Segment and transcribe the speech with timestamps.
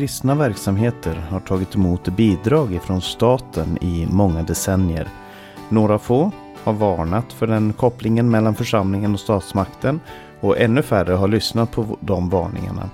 [0.00, 5.08] kristna verksamheter har tagit emot bidrag ifrån staten i många decennier.
[5.68, 6.30] Några få
[6.64, 10.00] har varnat för den kopplingen mellan församlingen och statsmakten
[10.40, 12.90] och ännu färre har lyssnat på de varningarna.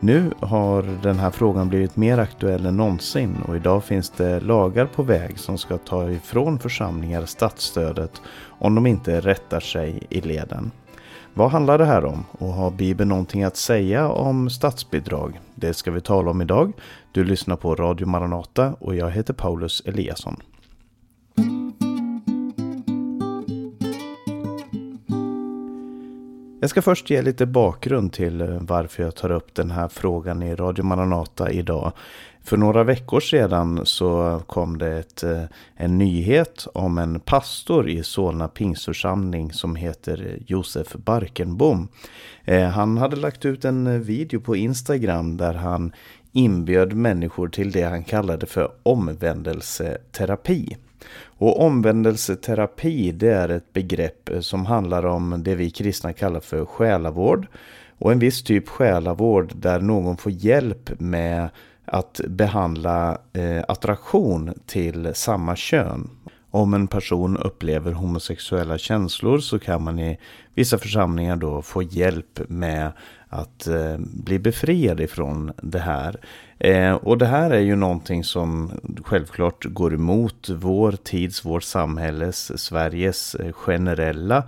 [0.00, 4.86] Nu har den här frågan blivit mer aktuell än någonsin och idag finns det lagar
[4.86, 10.70] på väg som ska ta ifrån församlingar statsstödet om de inte rättar sig i leden.
[11.36, 15.40] Vad handlar det här om och har Bibeln någonting att säga om statsbidrag?
[15.54, 16.72] Det ska vi tala om idag.
[17.12, 20.36] Du lyssnar på Radio Maranata och jag heter Paulus Eliasson.
[26.60, 30.42] Jag ska först ge lite bakgrund till eh, varför jag tar upp den här frågan
[30.42, 31.92] i Radio Maranata idag.
[32.46, 35.42] För några veckor sedan så kom det ett, eh,
[35.74, 41.88] en nyhet om en pastor i Solna pingstförsamling som heter Josef Barkenbom.
[42.44, 45.92] Eh, han hade lagt ut en eh, video på Instagram där han
[46.32, 50.76] inbjöd människor till det han kallade för omvändelseterapi.
[51.24, 57.46] Och omvändelseterapi det är ett begrepp som handlar om det vi kristna kallar för själavård.
[57.98, 61.48] Och en viss typ själavård där någon får hjälp med
[61.86, 66.10] att behandla eh, attraktion till samma kön.
[66.50, 70.18] Om en person upplever homosexuella känslor så kan man i
[70.54, 72.92] vissa församlingar då få hjälp med
[73.28, 76.20] att eh, bli befriad ifrån det här.
[76.58, 78.70] Eh, och det här är ju någonting som
[79.04, 84.44] självklart går emot vår tids, vårt samhälles, Sveriges eh, generella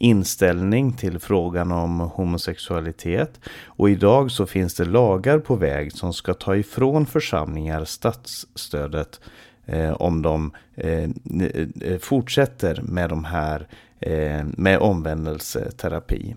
[0.00, 3.40] inställning till frågan om homosexualitet.
[3.66, 9.20] Och idag så finns det lagar på väg som ska ta ifrån församlingar statsstödet
[9.66, 11.10] eh, om de eh,
[11.80, 13.66] eh, fortsätter med de här
[14.00, 16.36] eh, med omvändelseterapi.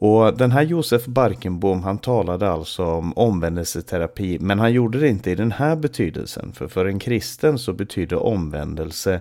[0.00, 5.30] Och den här Josef Barkenbom han talade alltså om omvändelseterapi men han gjorde det inte
[5.30, 6.52] i den här betydelsen.
[6.52, 9.20] För för en kristen så betyder omvändelse eh,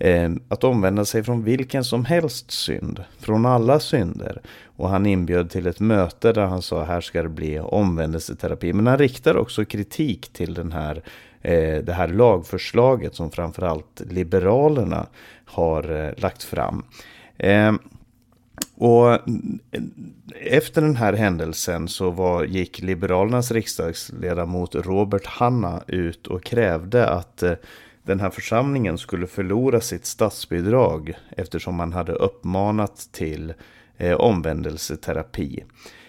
[0.00, 4.40] Eh, att omvända sig från vilken som helst synd, från alla synder.
[4.64, 8.72] Och han inbjöd till ett möte där han sa här ska det bli omvändelseterapi.
[8.72, 11.02] Men han riktar också kritik till den här,
[11.42, 15.06] eh, det här lagförslaget som framförallt Liberalerna
[15.44, 16.84] har eh, lagt fram.
[18.74, 19.18] Och
[20.40, 27.42] efter den här händelsen så var, gick Liberalernas riksdagsledamot Robert Hanna ut och krävde att
[27.42, 27.52] eh,
[28.10, 33.52] den här församlingen skulle förlora sitt statsbidrag eftersom man hade uppmanat till
[33.96, 35.64] eh, omvändelseterapi.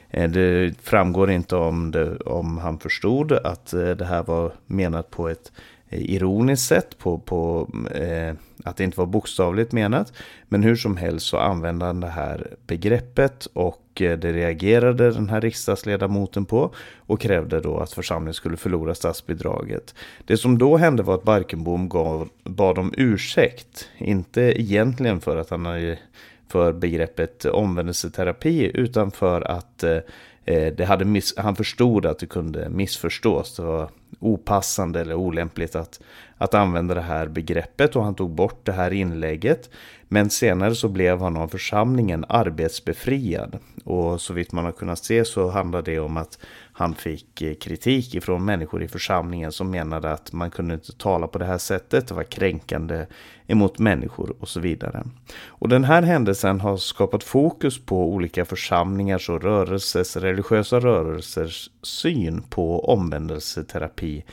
[0.10, 5.10] Eh, det framgår inte om, det, om han förstod att eh, det här var menat
[5.10, 5.52] på ett
[5.90, 10.14] eh, ironiskt sätt, på, på eh, att det inte var bokstavligt menat.
[10.50, 15.30] Men hur som helst så använde han det här begreppet och Eh, det reagerade den
[15.30, 19.96] här riksdagsledamoten på och krävde då att församlingen skulle förlora statsbidraget.
[20.26, 25.50] Det som då hände var att Barkenbom gav, bad om ursäkt, inte egentligen för att
[25.50, 26.00] han hade
[26.48, 29.98] för begreppet omvändelseterapi utan för att eh,
[30.46, 33.56] Eh, det hade miss, han förstod att det kunde missförstås.
[33.56, 36.00] Det var opassande eller olämpligt att,
[36.38, 39.70] att använda det här begreppet och han tog bort det här inlägget.
[40.14, 43.60] Men senare så blev han av församlingen arbetsbefriad.
[43.84, 46.40] Och så vitt man har kunnat se så handlar det om att
[46.74, 51.28] han fick eh, kritik ifrån människor i församlingen som menade att man kunde inte tala
[51.28, 52.08] på det här sättet.
[52.08, 53.06] Det var kränkande
[53.48, 55.04] emot människor och så vidare.
[55.48, 62.42] Och den här händelsen har skapat fokus på olika församlingars och rörelsers, religiösa rörelsers syn
[62.42, 64.24] på omvändelseterapi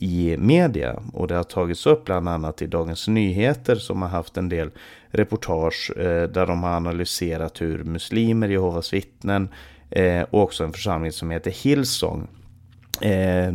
[0.00, 1.02] i media.
[1.12, 4.70] Och det har tagits upp bland annat i Dagens Nyheter som har haft en del
[5.14, 9.48] reportage eh, där de har analyserat hur muslimer, Jehovas vittnen
[9.90, 12.28] eh, och också en församling som heter Hillsong
[13.00, 13.52] Eh,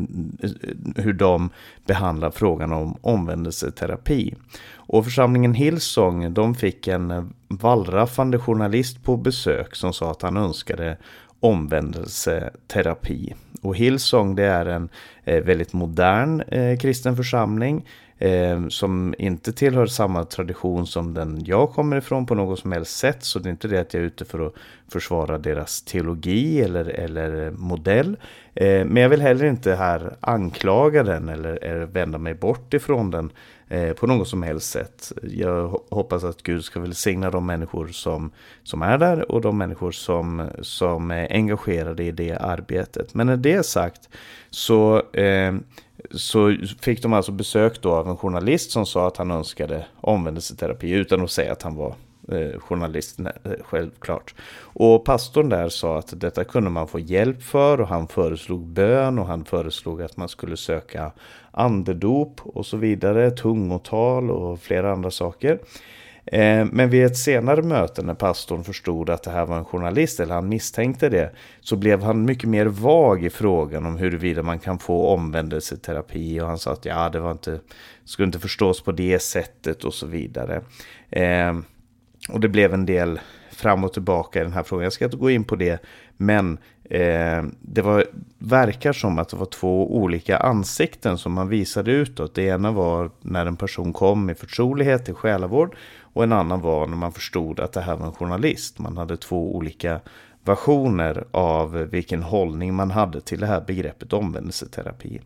[0.96, 1.50] hur de
[1.86, 4.36] behandlar frågan om omvändelseterapi.
[4.76, 10.98] Och församlingen Hillsong de fick en vallraffande journalist på besök som sa att han önskade
[11.40, 13.36] omvändelseterapi.
[13.62, 14.90] Och Hillsong det är en
[15.24, 17.86] eh, väldigt modern eh, kristen församling
[18.20, 22.98] eh, som inte tillhör samma tradition som den jag kommer ifrån på något som helst
[22.98, 23.24] sätt.
[23.24, 24.54] Så det är inte det att jag är ute för att
[24.92, 28.18] försvara deras teologi eller, eller modell.
[28.54, 33.12] Eh, men jag vill heller inte här anklaga den eller, eller vända mig bort ifrån
[33.12, 33.32] den
[33.72, 35.12] Eh, på något som helst sätt.
[35.24, 38.32] Jag hoppas att Gud ska välsigna de människor som,
[38.64, 43.14] som är där och de människor som, som är engagerade i det arbetet.
[43.14, 44.10] Men när det är sagt
[44.50, 45.54] så eh,
[46.12, 50.92] så fick de alltså besök då av en journalist som sa att han önskade omvändelseterapi
[50.92, 51.96] utan att säga att han var
[52.32, 54.36] eh, journalist eh, självklart.
[54.62, 59.20] Och pastorn där sa att detta kunde man få hjälp för och han föreslog bön
[59.20, 61.12] och han föreslog att man skulle söka
[61.52, 65.60] andedop och så vidare, tungotal och flera andra saker.
[66.32, 70.20] Eh, men vid ett senare möte när pastorn förstod att det här var en journalist,
[70.20, 74.60] eller han misstänkte det, så blev han mycket mer vag i frågan om huruvida man
[74.60, 76.42] kan få omvändelseterapi.
[76.42, 77.60] Och han sa att ja, det var inte,
[78.06, 80.62] skulle inte förstås på det sättet och så vidare.
[81.10, 81.54] Eh,
[82.32, 83.20] och det blev en del
[83.52, 84.84] fram och tillbaka i den här frågan.
[84.84, 85.84] Jag ska inte gå in på det,
[86.18, 88.06] men eh, det var,
[88.38, 92.36] verkar som att det var två olika ansikten som man visade utåt.
[92.36, 96.88] Det ena var när en person kom i förtrolighet till själavård och en annan var
[96.88, 98.80] när man förstod att det här var en journalist.
[98.80, 100.00] Man hade två olika
[100.44, 105.22] versioner av vilken hållning man hade till det här begreppet omvändelseterapi.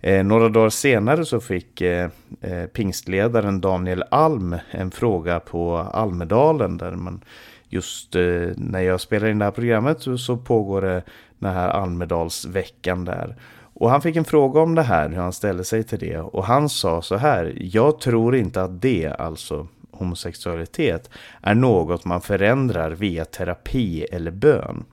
[0.00, 2.10] Eh, några dagar senare så fick eh,
[2.40, 7.24] eh, pingstledaren Daniel Alm en fråga på Almedalen där man
[7.68, 11.02] just eh, när jag spelar in det här programmet så, så pågår det
[11.38, 13.36] den här Almedalsveckan där.
[13.74, 16.18] Och han fick en fråga om det här, hur han ställde sig till det.
[16.18, 19.66] Och han sa så här, jag tror inte att det, alltså
[20.02, 21.10] homosexualitet
[21.42, 24.84] är något man förändrar via terapi eller bön.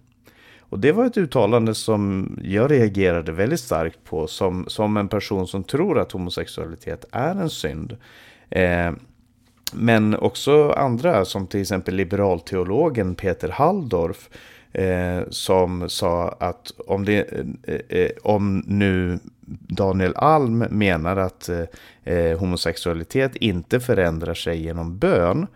[0.60, 5.48] Och det var ett uttalande som jag reagerade väldigt starkt på som, som en person
[5.48, 7.98] som tror att homosexualitet är en synd.
[8.50, 8.92] Eh,
[9.74, 14.30] men också andra som till exempel liberalteologen Peter Halldorf
[14.74, 17.32] eh, som sa att om, det,
[17.64, 19.20] eh, eh om nu
[19.68, 21.64] Daniel Alm menar att eh,
[22.10, 25.48] eh, homosexualitet inte förändrar sig genom bön,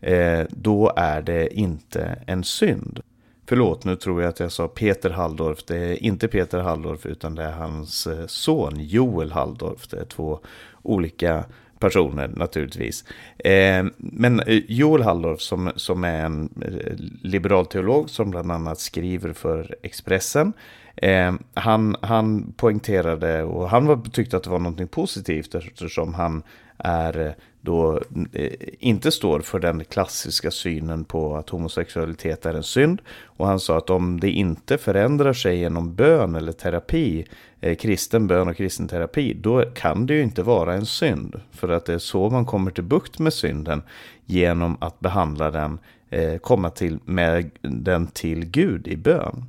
[0.00, 3.00] eh, då är det inte en synd.
[3.48, 5.64] Förlåt, nu tror jag att jag sa Peter Halldorf.
[5.64, 9.88] Det är inte Peter Halldorf utan det är hans eh, son Joel Halldorf.
[9.88, 10.40] Det är två
[10.82, 11.44] olika
[11.78, 13.04] personer naturligtvis.
[13.38, 18.78] Eh, men eh, Joel Halldorf som, som är en eh, liberal teolog som bland annat
[18.78, 20.52] skriver för Expressen
[20.96, 26.42] Eh, han, han poängterade och han var, tyckte att det var något positivt eftersom han
[26.78, 28.00] är eh, då
[28.32, 33.02] eh, inte står för den klassiska synen på att homosexualitet är en synd.
[33.24, 37.26] Och han sa att om det inte förändrar sig genom bön eller terapi,
[37.60, 41.40] eh, kristen bön och kristen terapi, då kan det ju inte vara en synd.
[41.50, 43.82] För att det är så man kommer till bukt med synden,
[44.26, 45.78] genom att behandla den,
[46.10, 49.44] eh, komma till, med den till Gud i bön.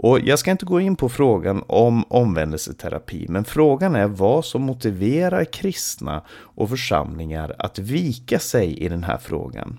[0.00, 4.62] Och jag ska inte gå in på frågan om omvändelseterapi, men frågan är vad som
[4.62, 9.78] motiverar kristna och församlingar att vika sig i den här frågan.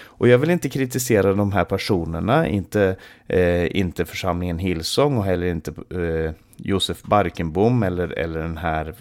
[0.00, 5.46] Och jag vill inte kritisera de här personerna, inte, eh, inte församlingen Hillsong och heller
[5.46, 8.94] inte eh, Josef Barkenbom eller, eller den här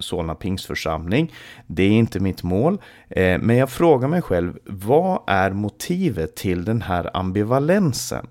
[0.00, 1.32] Solna Pingsförsamling.
[1.66, 2.78] Det är inte mitt mål.
[3.08, 8.26] Eh, men jag frågar mig själv, vad är motivet till den här ambivalensen?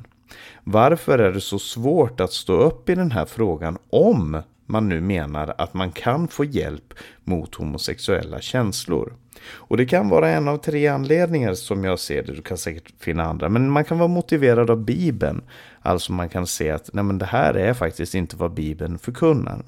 [0.63, 5.01] Varför är det så svårt att stå upp i den här frågan om man nu
[5.01, 6.93] menar att man kan få hjälp
[7.23, 9.13] mot homosexuella känslor?
[9.51, 12.33] Och det kan vara en av tre anledningar som jag ser det.
[12.33, 13.49] Du kan säkert finna andra.
[13.49, 15.41] Men man kan vara motiverad av Bibeln.
[15.85, 19.63] Alltså man kan se att nej men det här är faktiskt inte vad Bibeln förkunnar.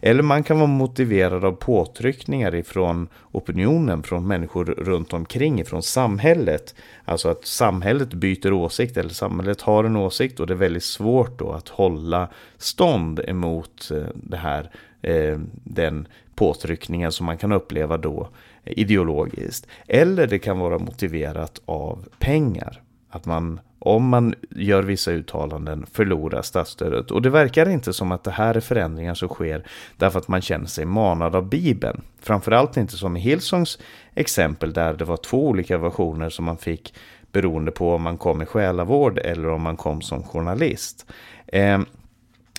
[0.00, 6.74] Eller man kan vara motiverad av påtryckningar ifrån opinionen, från människor runt omkring, ifrån samhället.
[7.04, 11.38] Alltså att samhället byter åsikt eller samhället har en åsikt och det är väldigt svårt
[11.38, 12.28] då att hålla
[12.58, 14.70] stånd emot eh, det här,
[15.02, 18.28] Eh, den påtryckningen som man kan uppleva då
[18.64, 19.66] ideologiskt.
[19.88, 22.82] Eller det kan vara motiverat av pengar.
[23.10, 27.10] Att man, om man gör vissa uttalanden, förlorar statsstödet.
[27.10, 30.40] Och det verkar inte som att det här är förändringar som sker därför att man
[30.42, 32.02] känner sig manad av Bibeln.
[32.20, 33.78] Framförallt inte som i Hillsongs
[34.14, 36.94] exempel där det var två olika versioner som man fick
[37.32, 41.06] beroende på om man kom i själavård eller om man kom som journalist.
[41.46, 41.86] Ehm,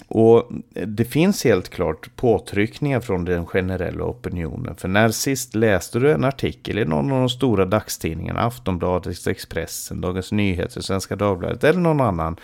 [0.08, 4.76] och det finns helt klart påtryckningar från den generella opinionen.
[4.76, 10.02] För när sist läste du en artikel i någon av de stora dagstidningarna, Aftonbladet, Expressen,
[10.02, 12.38] Dagens Nyheter, Svenska Dagbladet eller någon annan,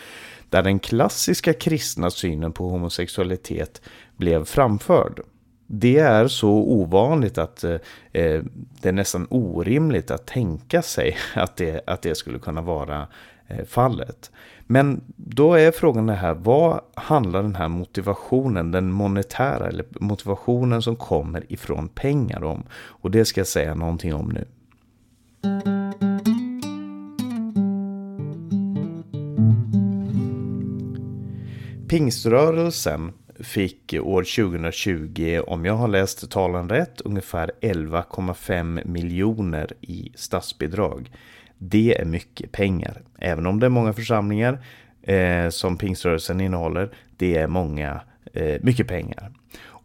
[0.50, 3.82] där den klassiska kristna synen på homosexualitet
[4.18, 5.20] blev framförd.
[5.68, 7.78] Det är så ovanligt att eh,
[8.12, 13.08] det är nästan orimligt att tänka sig att det, att det skulle kunna vara
[13.48, 14.32] eh, fallet.
[14.68, 20.82] Men då är frågan det här, vad handlar den här motivationen, den monetära eller motivationen
[20.82, 22.64] som kommer ifrån pengar om?
[22.74, 24.46] Och det ska jag säga någonting om nu.
[31.88, 41.12] Pingströrelsen fick år 2020, om jag har läst talen rätt, ungefär 11,5 miljoner i statsbidrag.
[41.58, 43.02] Det är mycket pengar.
[43.20, 44.66] Även om det är många församlingar
[45.02, 46.90] eh, som pingströrelsen innehåller.
[47.18, 48.02] Det är många,
[48.34, 49.32] eh, mycket pengar.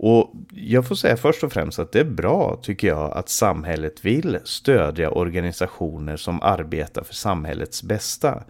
[0.00, 4.04] Och jag får säga först och främst att det är bra, tycker jag, att samhället
[4.04, 8.42] vill stödja organisationer som arbetar för samhällets bästa.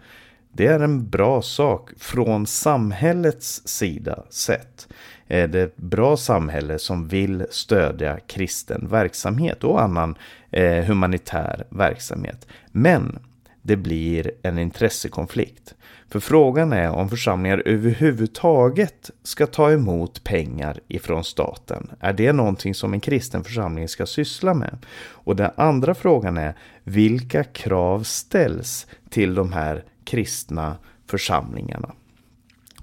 [0.51, 4.87] Det är en bra sak från samhällets sida sett.
[5.31, 10.15] Är det ett bra samhälle som vill stödja kristen verksamhet och annan
[10.51, 12.47] eh, humanitär verksamhet.
[12.71, 13.19] Men
[13.61, 15.75] det blir en intressekonflikt.
[16.07, 21.91] För frågan är om församlingar överhuvudtaget ska ta emot pengar ifrån staten.
[21.99, 24.85] Är det någonting som en kristen församling ska syssla med?
[24.99, 31.91] Och den andra frågan är vilka krav ställs till de här kristna församlingarna?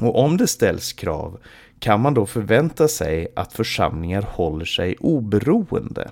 [0.01, 1.39] Och om det ställs krav,
[1.79, 6.11] kan man då förvänta sig att församlingar håller sig oberoende?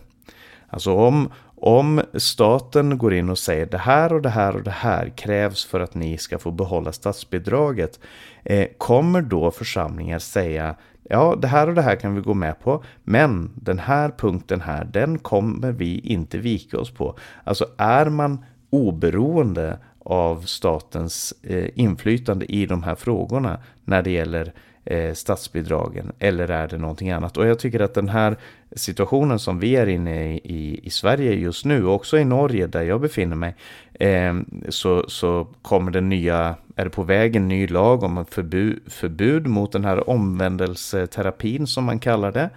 [0.68, 4.70] Alltså om, om staten går in och säger det här och det här och det
[4.70, 8.00] här krävs för att ni ska få behålla statsbidraget.
[8.44, 10.76] Eh, kommer då församlingar säga
[11.10, 14.60] ja det här och det här kan vi gå med på men den här punkten
[14.60, 17.18] här den kommer vi inte vika oss på.
[17.44, 24.52] Alltså är man oberoende av statens eh, inflytande i de här frågorna när det gäller
[24.86, 27.36] Eh, statsbidragen eller är det någonting annat?
[27.36, 28.36] Och jag tycker att den här
[28.76, 32.66] situationen som vi är inne i, i, i Sverige just nu, och också i Norge
[32.66, 33.54] där jag befinner mig,
[33.94, 34.34] eh,
[34.68, 39.46] så, så kommer den nya, är det på väg en ny lag om förbud, förbud
[39.46, 42.50] mot den här omvändelseterapin som man kallar det.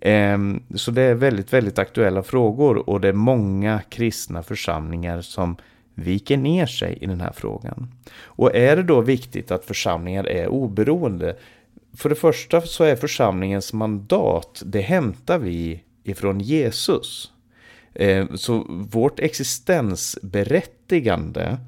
[0.00, 5.56] Ehm, så det är väldigt, väldigt aktuella frågor och det är många kristna församlingar som
[5.94, 7.88] viker ner sig i den här frågan.
[8.22, 11.36] Och är det då viktigt att församlingar är oberoende?
[11.96, 17.32] För det första så är församlingens mandat, det hämtar vi ifrån Jesus.
[17.94, 21.58] Eh, så vårt existensberättigande,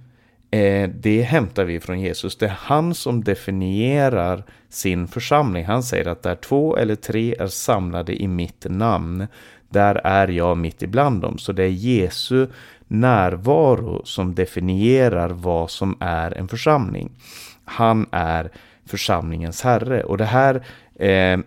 [0.51, 2.37] eh, det hämtar vi från Jesus.
[2.37, 5.65] Det är han som definierar sin församling.
[5.65, 9.27] Han säger att där två eller tre är samlade i mitt namn,
[9.69, 11.39] där är jag mitt ibland dem.
[11.39, 12.47] Så det är Jesu
[12.87, 17.11] närvaro som definierar vad som är en församling.
[17.65, 18.51] Han är
[18.87, 20.03] församlingens herre.
[20.03, 21.39] Och det här eh,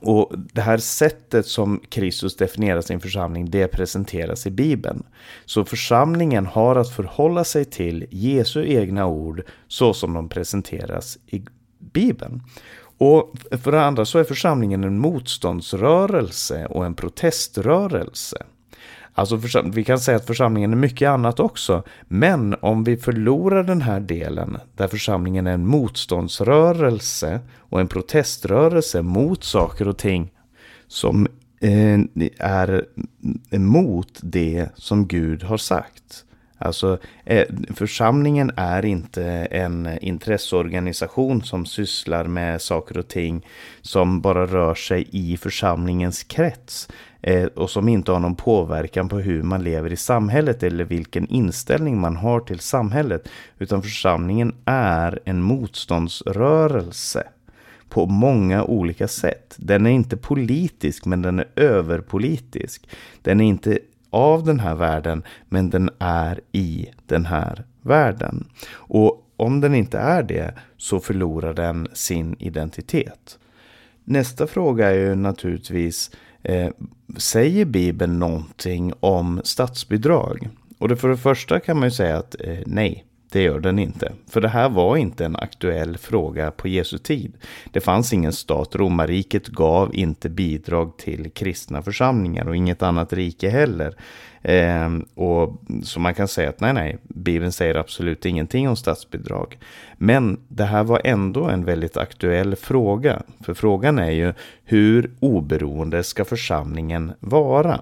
[0.00, 5.02] och det här sättet som Kristus definierar sin församling, det presenteras i Bibeln.
[5.44, 11.44] Så församlingen har att förhålla sig till Jesu egna ord så som de presenteras i
[11.78, 12.42] Bibeln.
[12.98, 18.46] Och för det andra så är församlingen en motståndsrörelse och en proteströrelse.
[19.14, 19.40] Alltså
[19.72, 21.82] vi kan säga att församlingen är mycket annat också.
[22.08, 29.02] Men om vi förlorar den här delen där församlingen är en motståndsrörelse och en proteströrelse
[29.02, 30.30] mot saker och ting
[30.88, 31.26] som
[31.60, 32.00] eh,
[32.38, 32.84] är
[33.50, 36.24] emot det som Gud har sagt.
[36.62, 43.46] Alltså eh, församlingen är inte en intresseorganisation som sysslar med saker och ting
[43.80, 46.88] som bara rör sig i församlingens krets
[47.22, 51.28] eh, och som inte har någon påverkan på hur man lever i samhället eller vilken
[51.28, 53.28] inställning man har till samhället.
[53.58, 57.24] Utan församlingen är en motståndsrörelse
[57.88, 59.54] på många olika sätt.
[59.58, 62.88] Den är inte politisk men den är överpolitisk.
[63.22, 63.78] Den är inte
[64.10, 68.48] av den här världen, men den är i den här världen.
[68.72, 73.38] Och om den inte är det så förlorar den sin identitet.
[74.04, 76.10] Nästa fråga är ju naturligtvis,
[76.42, 76.70] eh,
[77.16, 80.48] säger Bibeln någonting om statsbidrag?
[80.78, 83.78] Och det för det första kan man ju säga att eh, nej, det gör den
[83.78, 84.12] inte.
[84.30, 87.32] För det här var inte en aktuell fråga på Jesu tid.
[87.72, 88.74] Det fanns ingen stat.
[88.74, 93.94] Romarriket gav inte bidrag till kristna församlingar och inget annat rike heller.
[94.42, 99.58] Eh, och Så man kan säga att nej, nej, Bibeln säger absolut ingenting om statsbidrag.
[99.96, 103.22] Men det här var ändå en väldigt aktuell fråga.
[103.40, 104.32] För frågan är ju
[104.64, 107.80] hur oberoende ska församlingen vara?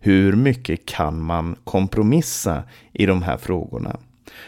[0.00, 2.62] Hur mycket kan man kompromissa
[2.92, 3.96] i de här frågorna?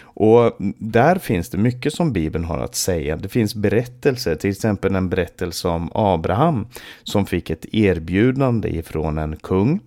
[0.01, 3.17] Och där finns det mycket som Bibeln har att säga.
[3.17, 6.67] Det finns berättelser, till exempel en berättelse om Abraham
[7.03, 9.81] som fick ett erbjudande ifrån en kung.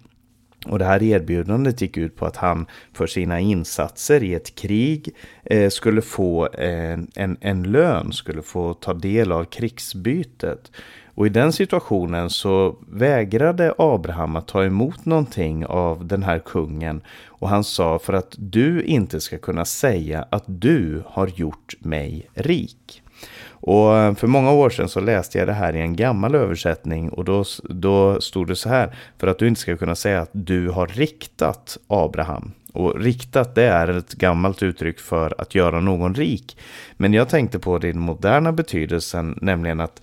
[0.66, 5.16] Och det här erbjudandet gick ut på att han för sina insatser i ett krig
[5.44, 10.72] eh, skulle få en, en, en lön, skulle få ta del av krigsbytet.
[11.16, 17.02] Och i den situationen så vägrade Abraham att ta emot någonting av den här kungen.
[17.42, 22.30] Och han sa för att du inte ska kunna säga att du har gjort mig
[22.34, 23.04] rik.
[23.50, 27.10] Och eh, för många år sedan så läste jag det här i en gammal översättning
[27.10, 28.96] och då, då stod det så här.
[29.18, 32.52] För att du inte ska kunna säga att du har riktat Abraham.
[32.74, 36.58] Och riktat det är ett gammalt uttryck för att göra någon rik.
[36.98, 40.02] Men jag tänkte på den moderna betydelsen, nämligen att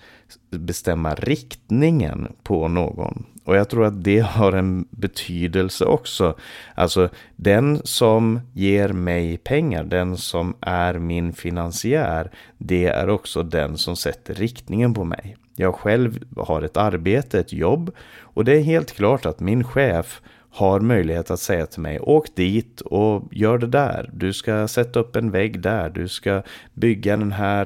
[0.49, 3.25] bestämma riktningen på någon.
[3.43, 6.35] Och jag tror att det har en betydelse också.
[6.75, 13.77] Alltså den som ger mig pengar, den som är min finansiär, det är också den
[13.77, 15.37] som sätter riktningen på mig.
[15.55, 20.21] Jag själv har ett arbete, ett jobb och det är helt klart att min chef
[20.51, 24.09] har möjlighet att säga till mig åk dit och gör det där.
[24.13, 25.89] Du ska sätta upp en vägg där.
[25.89, 26.41] Du ska
[26.73, 27.65] bygga den här,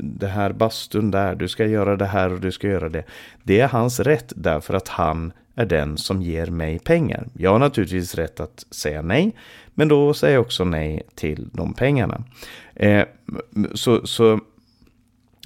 [0.00, 1.34] den här bastun där.
[1.34, 3.04] Du ska göra det här och du ska göra det.
[3.42, 7.26] Det är hans rätt därför att han är den som ger mig pengar.
[7.34, 9.36] Jag har naturligtvis rätt att säga nej,
[9.74, 12.24] men då säger jag också nej till de pengarna.
[12.74, 13.04] Eh,
[13.74, 14.40] så, så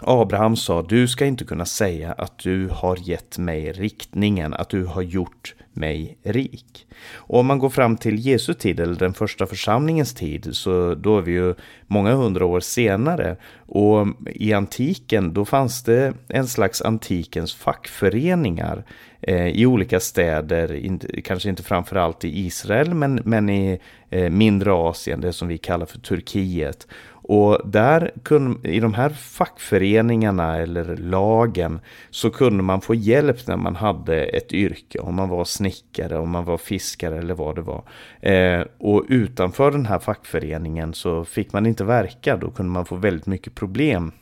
[0.06, 4.85] Abraham sa, du ska inte kunna säga att du har gett mig riktningen, att du
[4.85, 6.87] har gjort mig rik.
[7.12, 11.18] Och om man går fram till Jesu tid, eller den första församlingens tid, så då
[11.18, 11.54] är vi ju
[11.87, 13.37] många hundra år senare.
[13.66, 18.85] Och i antiken, då fanns det en slags antikens fackföreningar
[19.21, 23.80] eh, i olika städer, in, kanske inte framförallt i Israel, men, men i
[24.11, 26.87] eh, mindre Asien, det som vi kallar för Turkiet.
[27.23, 33.57] Och där kunde, i de här fackföreningarna eller lagen så kunde man få hjälp när
[33.57, 34.99] man hade ett yrke.
[34.99, 37.83] Om man var snickare, om man var fiskare eller vad det var.
[38.21, 42.37] Eh, och utanför den här fackföreningen så fick man inte verka.
[42.37, 44.12] Då kunde man få väldigt mycket problem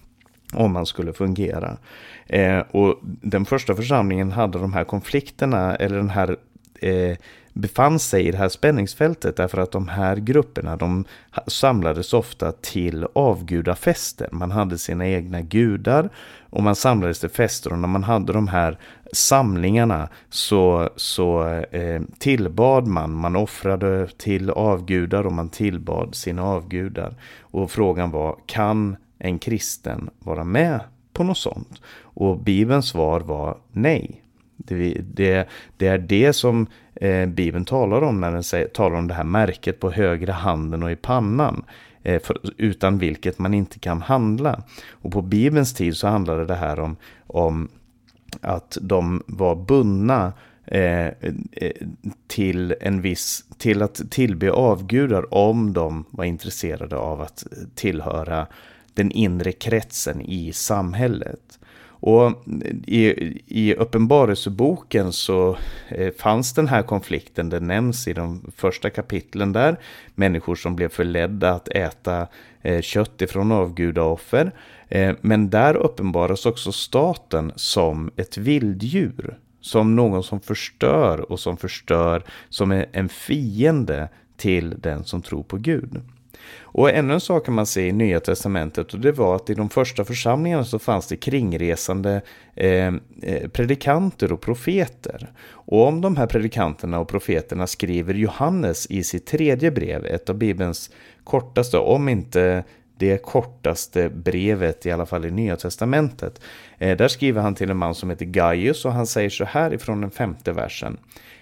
[0.52, 1.76] om man skulle fungera.
[2.26, 6.36] Eh, och den första församlingen hade de här konflikterna eller den här
[6.80, 7.16] eh,
[7.52, 11.04] befann sig i det här spänningsfältet därför att de här grupperna de
[11.46, 14.28] samlades ofta till avgudafester.
[14.32, 16.10] Man hade sina egna gudar
[16.50, 18.78] och man samlades till fester och när man hade de här
[19.12, 27.14] samlingarna så, så eh, tillbad man, man offrade till avgudar och man tillbad sina avgudar.
[27.40, 30.80] Och frågan var, kan en kristen vara med
[31.12, 31.80] på något sånt?
[32.02, 34.24] Och Bibelns svar var nej.
[34.56, 36.66] Det, det, det är det som
[37.00, 40.82] eh, Bibeln talar om när den säger, talar om det här märket på högra handen
[40.82, 41.64] och i pannan.
[42.02, 44.62] Eh, för, utan vilket man inte kan handla.
[44.90, 47.68] Och på Bibelns tid så handlade det här om, om
[48.40, 50.32] att de var bundna
[50.66, 51.72] eh, eh
[52.26, 58.46] till en viss, till att tillbe avgudar om de var intresserade av att tillhöra
[58.94, 61.59] den inre kretsen i samhället.
[62.00, 62.32] Och
[62.86, 63.06] i,
[63.46, 65.56] i Uppenbarelseboken så
[65.88, 69.76] eh, fanns den här konflikten, den nämns i de första kapitlen där.
[70.14, 72.26] Människor som blev förledda att äta
[72.62, 74.52] eh, kött ifrån avgudaoffer.
[74.88, 79.38] Eh, men där uppenbaras också staten som ett vilddjur.
[79.60, 85.56] Som någon som förstör och som förstör som en fiende till den som tror på
[85.56, 86.00] Gud.
[86.62, 89.54] Och ännu en sak kan man se i Nya Testamentet och det var att i
[89.54, 92.20] de första församlingarna så fanns det kringresande
[92.54, 95.32] eh, eh, predikanter och profeter.
[95.48, 100.36] Och om de här predikanterna och profeterna skriver Johannes i sitt tredje brev, ett av
[100.36, 100.90] Bibelns
[101.24, 102.64] kortaste, om inte
[103.00, 106.40] det kortaste brevet, i alla fall i Nya Testamentet.
[106.78, 109.74] Eh, där skriver han till en man som heter Gaius och han säger så här
[109.74, 110.96] ifrån den femte versen.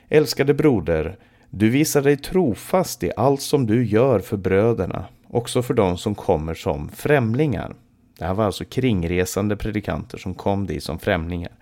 [0.08, 1.16] Älskade broder,
[1.50, 6.14] du visar dig trofast i allt som du gör för bröderna, också för de som
[6.14, 7.74] kommer som främlingar.
[8.18, 11.52] Det här var alltså kringresande predikanter som kom dit som främlingar.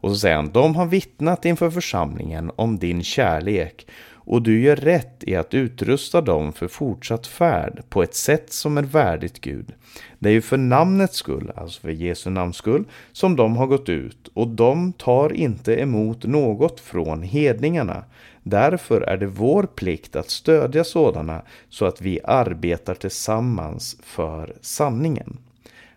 [0.00, 3.86] Och så säger han, de har vittnat inför församlingen om din kärlek
[4.28, 8.78] och du gör rätt i att utrusta dem för fortsatt färd på ett sätt som
[8.78, 9.72] är värdigt Gud.
[10.18, 13.88] Det är ju för namnets skull, alltså för Jesu namns skull, som de har gått
[13.88, 18.04] ut och de tar inte emot något från hedningarna.
[18.50, 25.38] Därför är det vår plikt att stödja sådana så att vi arbetar tillsammans för sanningen.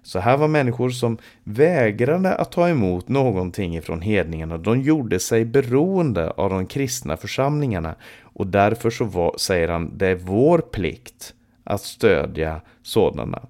[0.03, 4.57] Så här var människor som vägrade att ta emot någonting ifrån hedningarna.
[4.57, 7.95] De gjorde sig beroende av de kristna församlingarna.
[8.21, 11.33] Och därför så var, säger han, det är vår plikt
[11.63, 13.41] att stödja sådana.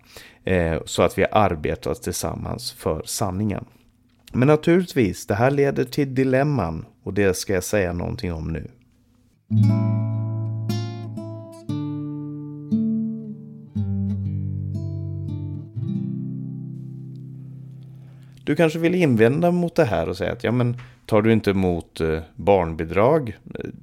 [0.43, 3.65] Eh, så att vi arbetar tillsammans för sanningen.
[4.33, 8.67] Men naturligtvis, det här leder till dilemman och det ska jag säga någonting om nu.
[9.51, 9.57] Du
[18.55, 22.01] kanske vill invända mot det här och säga att ja men tar du inte emot
[22.01, 23.37] eh, barnbidrag?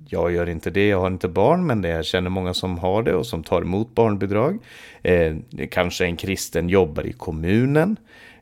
[0.08, 3.02] Jag gör inte det, jag har inte barn men det jag känner många som har
[3.02, 4.58] det och som tar emot barnbidrag.
[5.02, 5.36] Eh,
[5.70, 7.96] kanske en kristen jobbar i kommunen.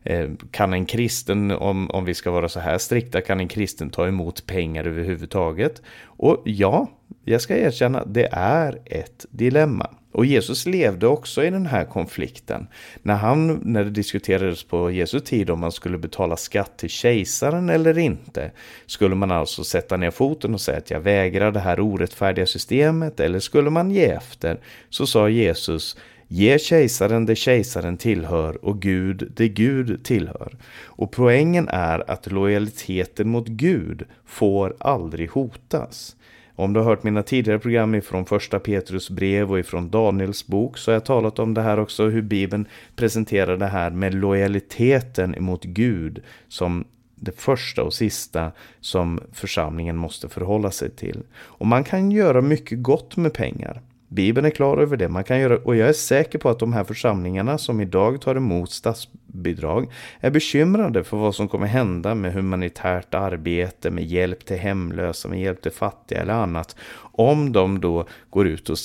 [0.06, 3.90] Eh, kan en kristen, om, om vi ska vara så här strikta, kan en kristen
[3.90, 5.82] ta emot pengar överhuvudtaget?
[6.04, 6.90] Och ja,
[7.24, 9.90] jag ska erkänna, det är ett dilemma.
[10.12, 12.66] Och Jesus levde också i den här konflikten.
[13.02, 17.68] När, han, när det diskuterades på Jesu tid om man skulle betala skatt till kejsaren
[17.68, 18.50] eller inte,
[18.86, 23.20] skulle man alltså sätta ner foten och säga att jag vägrar det här orättfärdiga systemet,
[23.20, 24.60] eller skulle man ge efter?
[24.90, 25.96] Så sa Jesus,
[26.28, 30.56] Ge kejsaren det kejsaren tillhör och Gud det Gud tillhör.
[30.84, 36.16] Och poängen är att lojaliteten mot Gud får aldrig hotas.
[36.54, 40.78] Om du har hört mina tidigare program ifrån första Petrus brev och ifrån Daniels bok
[40.78, 45.34] så har jag talat om det här också, hur Bibeln presenterar det här med lojaliteten
[45.38, 46.84] mot Gud som
[47.14, 51.22] det första och sista som församlingen måste förhålla sig till.
[51.36, 53.82] Och man kan göra mycket gott med pengar.
[54.08, 55.08] Bibeln är klar över det.
[55.08, 58.36] Man kan göra, och jag är säker på att de här församlingarna som idag tar
[58.36, 64.56] emot statsbidrag är bekymrade för vad som kommer hända med humanitärt arbete, med hjälp till
[64.56, 66.76] hemlösa, med hjälp till fattiga eller annat.
[67.12, 68.78] Om de då går ut och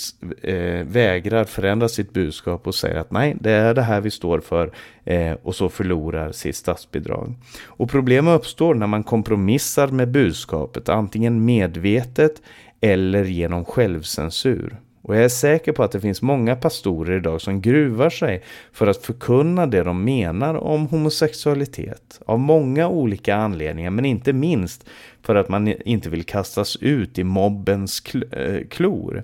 [0.49, 4.39] eh, vägrar förändra sitt budskap och säger att nej, det är det här vi står
[4.39, 4.71] för
[5.05, 7.36] eh, och så förlorar sitt statsbidrag.
[7.63, 12.41] Och problem uppstår när man kompromissar med budskapet, antingen medvetet
[12.81, 14.79] eller genom självcensur.
[15.01, 18.87] Och jag är säker på att det finns många pastorer idag som gruvar sig för
[18.87, 22.21] att förkunna det de menar om homosexualitet.
[22.25, 24.85] Av många olika anledningar, men inte minst
[25.23, 29.23] för att man inte vill kastas ut i mobbens kl eh, klor.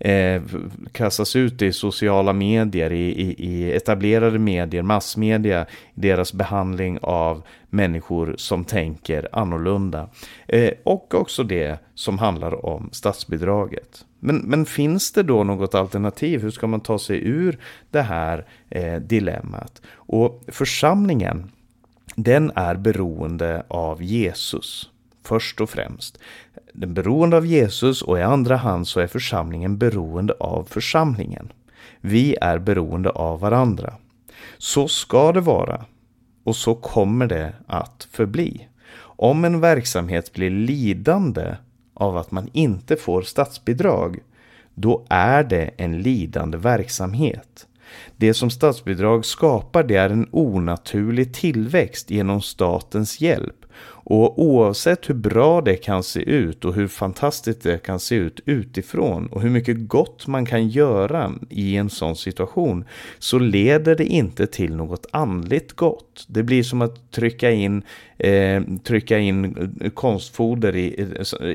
[0.00, 0.42] Eh,
[0.92, 8.34] kastas ut i sociala medier, i, i, i etablerade medier, massmedia, deras behandling av människor
[8.38, 10.08] som tänker annorlunda.
[10.48, 14.04] Eh, och också det som handlar om statsbidraget.
[14.20, 16.42] Men, men finns det då något alternativ?
[16.42, 17.58] Hur ska man ta sig ur
[17.90, 19.82] det här eh, dilemmat?
[19.90, 21.50] Och församlingen,
[22.16, 24.90] den är beroende av Jesus
[25.28, 26.18] först och främst.
[26.72, 31.52] Den beroende av Jesus och i andra hand så är församlingen beroende av församlingen.
[32.00, 33.94] Vi är beroende av varandra.
[34.58, 35.84] Så ska det vara
[36.44, 38.68] och så kommer det att förbli.
[39.00, 41.56] Om en verksamhet blir lidande
[41.98, 44.18] av att man inte får statsbidrag,
[44.74, 47.66] då är det en lidande verksamhet.
[48.16, 53.57] Det som statsbidrag skapar det är en onaturlig tillväxt genom statens hjälp
[54.10, 58.40] och oavsett hur bra det kan se ut och hur fantastiskt det kan se ut
[58.44, 62.84] utifrån och hur mycket gott man kan göra i en sån situation
[63.18, 66.26] så leder det inte till något andligt gott.
[66.28, 67.82] Det blir som att trycka in,
[68.18, 69.54] eh, trycka in
[69.94, 71.06] konstfoder i,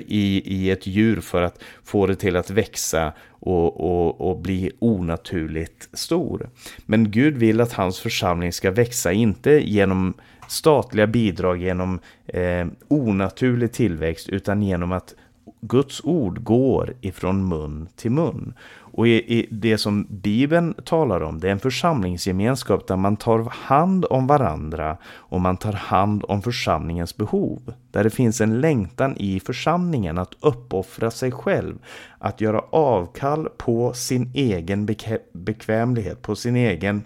[0.07, 4.71] i, i ett djur för att få det till att växa och, och, och bli
[4.79, 6.49] onaturligt stor.
[6.85, 10.13] Men Gud vill att hans församling ska växa, inte genom
[10.53, 15.15] statliga bidrag genom eh, onaturlig tillväxt utan genom att
[15.61, 18.53] Guds ord går ifrån mun till mun.
[18.95, 23.39] Och i, i det som Bibeln talar om, det är en församlingsgemenskap där man tar
[23.49, 27.73] hand om varandra och man tar hand om församlingens behov.
[27.91, 31.75] Där det finns en längtan i församlingen att uppoffra sig själv,
[32.19, 34.87] att göra avkall på sin egen
[35.33, 37.03] bekvämlighet, på sin egen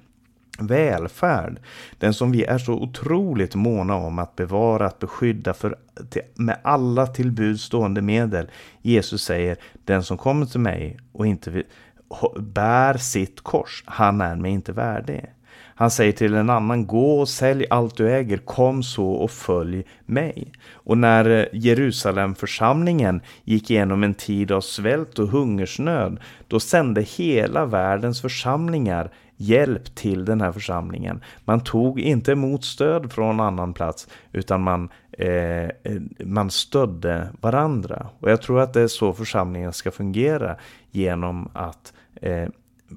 [0.57, 1.59] välfärd.
[1.97, 5.75] Den som vi är så otroligt måna om att bevara, att beskydda för,
[6.35, 8.49] med alla tillbud stående medel.
[8.81, 11.63] Jesus säger, den som kommer till mig och inte
[12.39, 15.25] bär sitt kors, han är mig inte värdig.
[15.79, 19.83] Han säger till en annan, gå och sälj allt du äger, kom så och följ
[20.05, 20.51] mig.
[20.71, 27.65] Och när eh, Jerusalemförsamlingen gick igenom en tid av svält och hungersnöd, då sände hela
[27.65, 31.23] världens församlingar hjälp till den här församlingen.
[31.45, 35.69] Man tog inte emot stöd från annan plats utan man, eh, eh,
[36.19, 38.07] man stödde varandra.
[38.19, 40.55] Och jag tror att det är så församlingen ska fungera
[40.91, 42.47] genom att eh,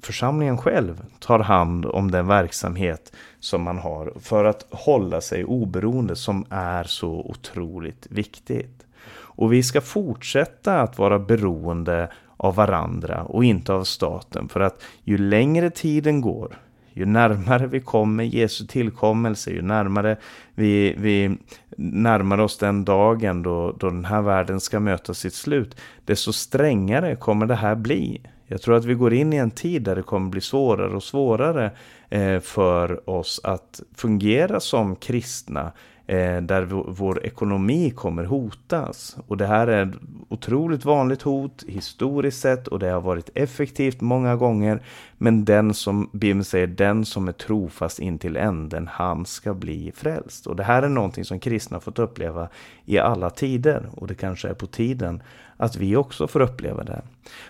[0.01, 6.15] församlingen själv tar hand om den verksamhet som man har för att hålla sig oberoende
[6.15, 8.85] som är så otroligt viktigt.
[9.33, 12.11] Och vi ska fortsätta att vara beroende
[12.43, 14.49] av varandra och inte av staten.
[14.49, 16.57] För att ju längre tiden går,
[16.93, 20.17] ju närmare vi kommer Jesu tillkommelse, ju närmare
[20.55, 21.37] vi, vi
[21.77, 25.75] närmar oss den dagen då, då den här världen ska möta sitt slut,
[26.05, 28.21] desto strängare kommer det här bli.
[28.47, 31.03] Jag tror att vi går in i en tid där det kommer bli svårare och
[31.03, 31.71] svårare
[32.09, 35.71] eh, för oss att fungera som kristna
[36.11, 39.17] Eh, där vår ekonomi kommer hotas.
[39.27, 39.95] Och det här är ett
[40.29, 44.81] otroligt vanligt hot historiskt sett och det har varit effektivt många gånger.
[45.23, 49.91] Men den som, Bibeln säger, den som är trofast in till änden, han ska bli
[49.95, 50.47] frälst.
[50.47, 52.49] Och det här är någonting som kristna fått uppleva
[52.85, 53.89] i alla tider.
[53.93, 55.23] Och det kanske är på tiden
[55.57, 57.01] att vi också får uppleva det.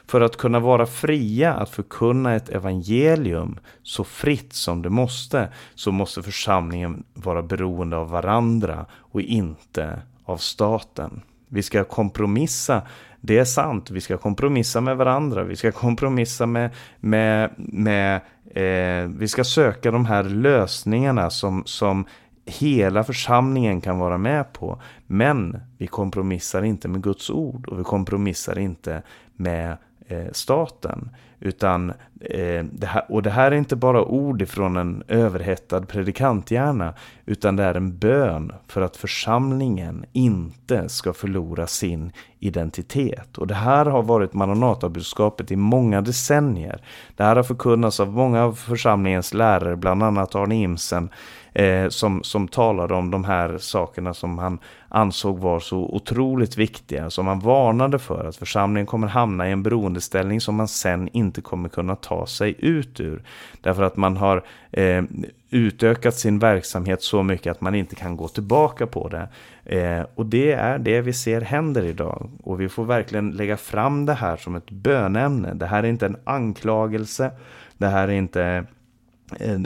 [0.08, 5.92] För att kunna vara fria att förkunna ett evangelium så fritt som det måste, så
[5.92, 11.22] måste församlingen vara beroende av varandra och inte av staten.
[11.54, 12.82] Vi ska kompromissa,
[13.22, 18.16] det är sant, vi ska kompromissa med varandra, vi ska kompromissa med, med, med
[18.54, 22.06] eh, vi ska söka de här lösningarna som, som
[22.46, 24.82] hela församlingen kan vara med på.
[25.08, 29.02] Men vi kompromissar inte med Guds ord och vi kompromissar inte
[29.36, 29.78] med
[30.12, 31.10] Eh, staten.
[31.40, 31.90] Utan,
[32.22, 36.94] eh, det här, och det här är inte bara ord ifrån en överhettad predikanthjärna,
[37.26, 43.38] utan det är en bön för att församlingen inte ska förlora sin identitet.
[43.38, 46.82] Och det här har varit Maranata-budskapet i många decennier.
[47.16, 51.10] Det här har förkunnats av många av församlingens lärare, bland annat Arne Imsen,
[51.54, 54.60] eh, som, som talade om de här sakerna som han
[54.90, 59.64] ansåg var så otroligt viktiga, som han varnade för att församlingen kommer hamna i en
[59.64, 63.24] beroendeställning som man sen inte kommer kunna ta sig ut ur.
[63.62, 65.04] Därför att man har eh,
[65.50, 69.28] utökat sin verksamhet så mycket att man inte kan gå tillbaka på det.
[69.66, 72.30] Eh, och det är det vi ser händer idag.
[72.44, 75.54] Och vi får verkligen lägga fram det här som ett bönämne.
[75.54, 77.32] Det här är inte en anklagelse.
[77.78, 78.66] Det här är inte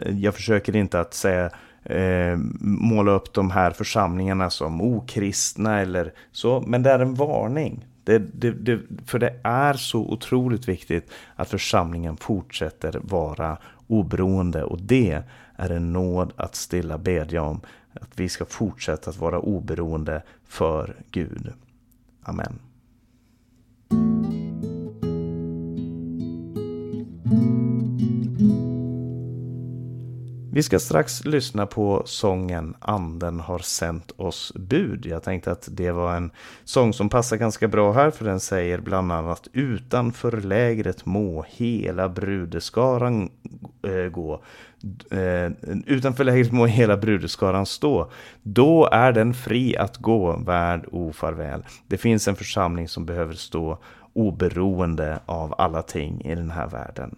[0.10, 1.50] jag försöker inte att säga
[1.86, 6.64] eh, måla upp de här församlingarna som okristna eller så.
[6.68, 7.86] Men det är en varning.
[8.04, 14.64] Det, det, det, för det är så otroligt viktigt att församlingen fortsätter vara oberoende.
[14.64, 15.24] Och det
[15.56, 17.62] är en nåd att stilla bedja om.
[17.94, 21.54] Att vi ska fortsätta att vara oberoende för Gud.
[22.24, 22.60] Amen.
[30.56, 35.06] Vi ska strax lyssna på sången Anden har sänt oss bud.
[35.06, 36.32] Jag tänkte att det var en
[36.64, 42.10] sång som passar ganska bra här för den säger bland annat Utanför lägret må hela
[42.10, 43.30] brudeskaran
[43.88, 44.44] eh, gå.
[45.12, 45.52] Eh,
[45.86, 48.12] utanför lägret må hela brudeskaran stå.
[48.44, 51.64] Då är den fri att gå, värld ofarväl.
[51.88, 53.78] Det finns en församling som behöver stå
[54.14, 57.16] oberoende av alla ting i den här världen.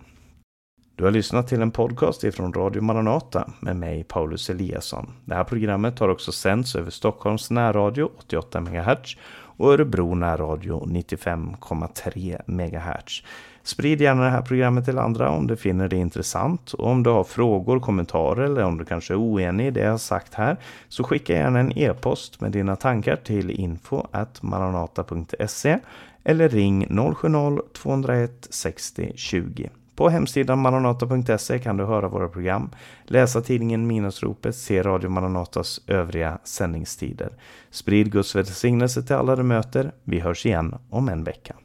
[0.98, 5.14] Du har lyssnat till en podcast ifrån Radio Maranata med mig Paulus Eliasson.
[5.26, 12.42] Det här programmet har också sänds över Stockholms närradio 88 MHz och Örebro närradio 95,3
[12.48, 13.24] MHz.
[13.64, 16.74] Sprid gärna det här programmet till andra om du finner det intressant.
[16.74, 19.92] Och om du har frågor, kommentarer eller om du kanske är oenig i det jag
[19.92, 20.58] har sagt här
[20.88, 25.80] så skicka gärna en e-post med dina tankar till info.maranata.se
[26.24, 29.70] eller ring 070-201 60 20.
[29.98, 32.70] På hemsidan maranata.se kan du höra våra program,
[33.04, 37.30] läsa tidningen Minusropet, se Radio Maranatas övriga sändningstider.
[37.70, 39.92] Sprid Guds välsignelse till alla du möter.
[40.04, 41.56] Vi hörs igen om en vecka.